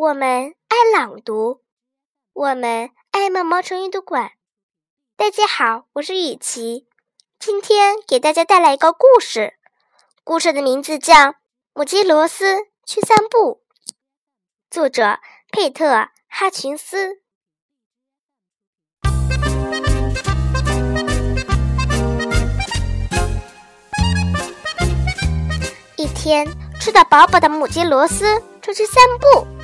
[0.00, 1.60] 我们爱朗读，
[2.32, 4.32] 我们爱毛毛虫阅读馆。
[5.14, 6.86] 大家好，我是雨琪，
[7.38, 9.58] 今天给大家带来一个故事。
[10.24, 11.14] 故事的名字叫
[11.74, 13.60] 《母鸡罗斯去散步》，
[14.70, 15.18] 作者
[15.52, 15.84] 佩特·
[16.28, 17.20] 哈群斯。
[25.98, 26.48] 一天，
[26.80, 29.59] 吃的饱饱的母鸡罗斯出去散步。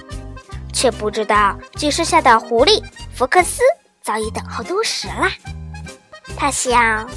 [0.77, 3.63] 却不知道巨石下的狐狸福克斯
[4.03, 5.27] 早已等候多时了。
[6.37, 7.09] 他想：“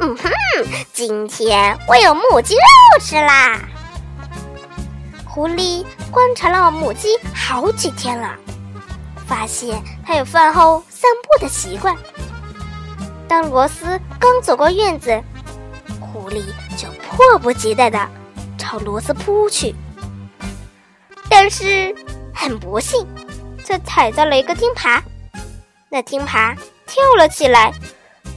[0.00, 0.28] 嗯哼，
[0.92, 2.60] 今天我有母鸡肉
[3.00, 3.60] 吃啦！”
[5.24, 8.34] 狐狸观察了母鸡好几天了，
[9.28, 11.96] 发现它有饭后散步的习惯。
[13.28, 15.22] 当罗斯刚走过院子，
[16.00, 16.42] 狐狸
[16.76, 18.08] 就迫不及待地
[18.58, 19.72] 朝罗斯扑去，
[21.30, 21.94] 但是。
[22.36, 23.04] 很不幸，
[23.64, 25.00] 却踩到了一个钉耙，
[25.88, 26.54] 那钉耙
[26.86, 27.72] 跳了起来，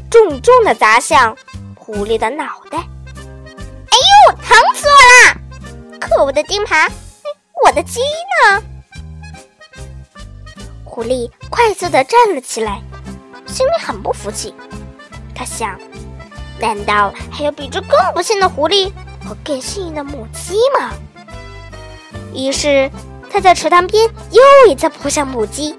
[0.10, 1.36] 重重的砸向
[1.76, 2.78] 狐狸的脑袋。
[2.78, 3.98] 哎
[4.32, 6.00] 呦，疼死我啦！
[6.00, 6.90] 可恶的钉耙，
[7.66, 8.64] 我的鸡呢？
[10.86, 12.82] 狐狸快速的站了起来，
[13.45, 14.56] 心里很不服气。
[15.36, 15.78] 他想：
[16.60, 18.92] 难道还有比这更不幸的狐狸
[19.23, 20.94] 和更幸运的母鸡吗？
[22.34, 22.90] 于是。
[23.30, 25.78] 他在池塘边又一次扑向母鸡。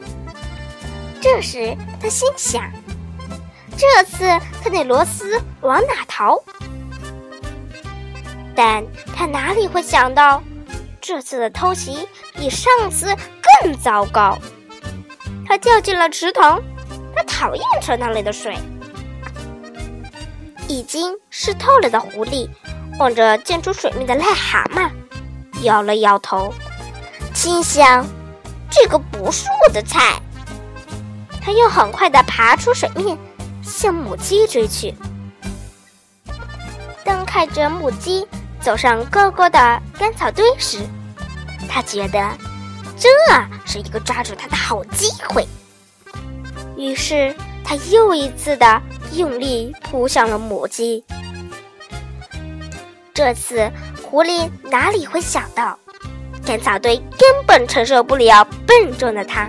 [1.20, 2.62] 这时，他心想：
[3.76, 4.26] 这次
[4.62, 6.42] 他那罗斯往哪逃？
[8.54, 8.84] 但
[9.16, 10.42] 他哪里会想到，
[11.00, 13.14] 这次的偷袭比上次
[13.62, 14.38] 更糟糕。
[15.46, 16.62] 他掉进了池塘，
[17.14, 18.56] 他讨厌池塘里的水。
[20.68, 22.48] 已经湿透了的狐狸
[22.98, 24.88] 望着溅出水面的癞蛤蟆，
[25.62, 26.54] 摇了摇头。
[27.34, 28.06] 心想
[28.70, 30.20] ：“这个不是我的菜。”
[31.42, 33.16] 他又很快地爬出水面，
[33.62, 34.94] 向母鸡追去。
[37.02, 38.26] 当看着母鸡
[38.60, 40.78] 走上高高的干草堆时，
[41.66, 42.30] 他觉得
[42.98, 43.08] 这
[43.64, 45.46] 是一个抓住它的好机会。
[46.76, 47.34] 于是
[47.64, 48.82] 他又一次的
[49.14, 51.02] 用力扑向了母鸡。
[53.14, 53.70] 这次
[54.02, 55.78] 狐狸哪里会想到？
[56.50, 59.48] 干草堆根本承受不了笨重的它，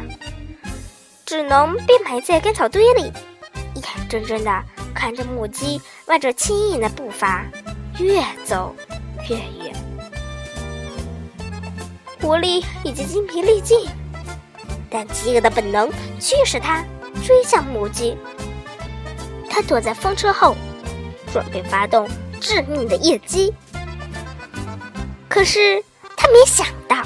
[1.25, 3.11] 只能被埋在干草堆里，
[3.73, 4.63] 眼睁睁的
[4.93, 7.43] 看着母鸡迈着轻盈的步伐
[7.97, 8.75] 越走
[9.27, 9.75] 越远。
[12.21, 13.89] 狐狸已经精疲力尽，
[14.87, 16.85] 但饥饿的本能驱使它
[17.25, 18.15] 追向母鸡。
[19.49, 20.55] 它躲在风车后，
[21.33, 22.07] 准备发动
[22.39, 23.51] 致命的夜击。
[25.27, 25.83] 可是。
[26.21, 27.03] 他没想到，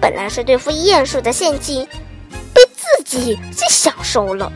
[0.00, 1.84] 本来是对付鼹鼠的陷阱，
[2.54, 4.52] 被自己给享受了。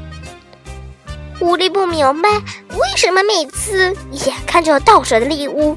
[1.40, 5.76] 狐狸不明白为什么每次眼看就要到手的礼物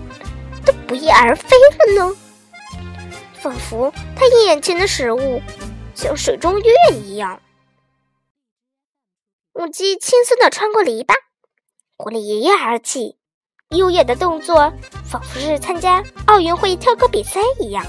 [0.64, 1.50] 都不翼而飞
[1.88, 2.16] 了呢？
[3.34, 5.42] 仿佛他眼前的食物
[5.96, 7.42] 像水中月一样。
[9.52, 11.16] 母鸡轻松地穿过篱笆，
[11.98, 13.18] 狐狸一跃而起。
[13.76, 14.74] 优雅的动作，
[15.06, 17.86] 仿佛是参加奥运会跳高比赛一样。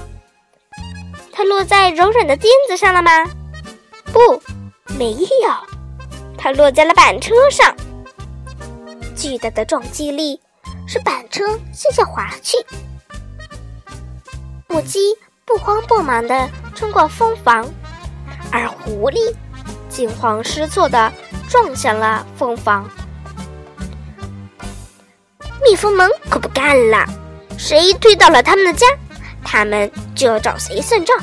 [1.31, 3.11] 它落在柔软的垫子上了吗？
[4.13, 4.19] 不，
[4.95, 5.51] 没有。
[6.37, 7.75] 它落在了板车上。
[9.15, 10.39] 巨大的撞击力
[10.87, 11.43] 使板车
[11.73, 12.57] 向下滑去。
[14.67, 14.99] 母鸡
[15.45, 17.67] 不慌不忙地冲过蜂房，
[18.51, 19.33] 而狐狸
[19.89, 21.11] 惊慌失措地
[21.49, 22.87] 撞向了蜂房。
[25.71, 27.05] 蜜蜂们可不干了，
[27.57, 28.85] 谁推倒了他们的家，
[29.41, 31.17] 他们就要找谁算账。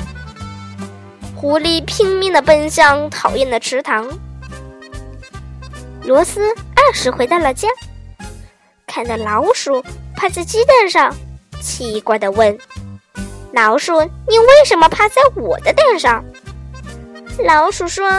[1.35, 4.09] 狐狸拼命地奔向讨厌的池塘。
[6.01, 6.41] 罗斯
[6.73, 7.67] 按时回到了家，
[8.87, 11.15] 看到老鼠趴在鸡蛋上，
[11.61, 12.57] 奇怪地问
[13.53, 16.25] ：“老鼠，你为什么趴在我的蛋上？”
[17.45, 18.09] 老鼠说：“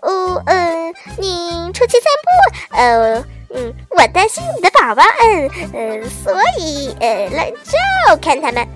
[0.00, 8.66] 哦，嗯，你出去散步，呃。”嗯，我担心你的宝宝，嗯嗯，所以呃来照看他们。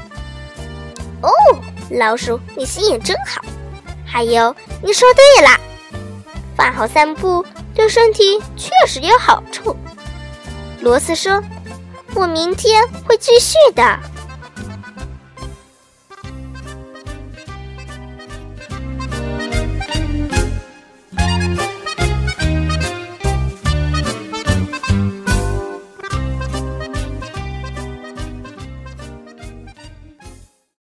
[1.23, 1.31] 哦，
[1.90, 3.43] 老鼠，你心眼真好。
[4.05, 5.50] 还有，你说对了，
[6.56, 7.44] 饭后散步
[7.75, 9.76] 对身体确实有好处。
[10.81, 11.43] 罗斯说
[12.14, 13.99] ：“我明天会继续的。”